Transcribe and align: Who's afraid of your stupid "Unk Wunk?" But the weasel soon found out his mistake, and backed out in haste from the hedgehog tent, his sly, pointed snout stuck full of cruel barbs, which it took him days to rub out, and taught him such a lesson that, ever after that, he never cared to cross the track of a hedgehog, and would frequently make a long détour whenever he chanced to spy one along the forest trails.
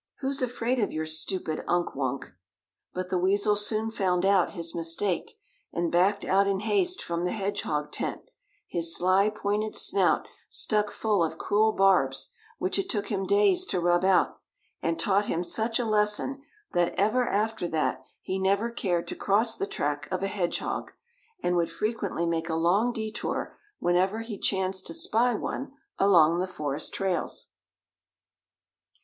Who's 0.21 0.41
afraid 0.41 0.79
of 0.79 0.91
your 0.91 1.05
stupid 1.05 1.63
"Unk 1.67 1.95
Wunk?" 1.95 2.33
But 2.91 3.11
the 3.11 3.19
weasel 3.19 3.55
soon 3.55 3.91
found 3.91 4.25
out 4.25 4.53
his 4.53 4.73
mistake, 4.73 5.37
and 5.71 5.91
backed 5.91 6.25
out 6.25 6.47
in 6.47 6.61
haste 6.61 7.03
from 7.03 7.23
the 7.23 7.31
hedgehog 7.31 7.91
tent, 7.91 8.21
his 8.67 8.95
sly, 8.95 9.29
pointed 9.29 9.75
snout 9.75 10.27
stuck 10.49 10.89
full 10.89 11.23
of 11.23 11.37
cruel 11.37 11.71
barbs, 11.71 12.33
which 12.57 12.79
it 12.79 12.89
took 12.89 13.09
him 13.11 13.27
days 13.27 13.63
to 13.67 13.79
rub 13.79 14.03
out, 14.03 14.39
and 14.81 14.99
taught 14.99 15.27
him 15.27 15.43
such 15.43 15.77
a 15.79 15.85
lesson 15.85 16.41
that, 16.73 16.95
ever 16.95 17.27
after 17.27 17.67
that, 17.67 18.03
he 18.23 18.39
never 18.39 18.71
cared 18.71 19.07
to 19.09 19.15
cross 19.15 19.55
the 19.55 19.67
track 19.67 20.07
of 20.11 20.23
a 20.23 20.27
hedgehog, 20.27 20.91
and 21.43 21.55
would 21.55 21.69
frequently 21.71 22.25
make 22.25 22.49
a 22.49 22.55
long 22.55 22.91
détour 22.91 23.53
whenever 23.77 24.21
he 24.21 24.39
chanced 24.39 24.87
to 24.87 24.95
spy 24.95 25.35
one 25.35 25.73
along 25.99 26.39
the 26.39 26.47
forest 26.47 26.91
trails. 26.91 27.49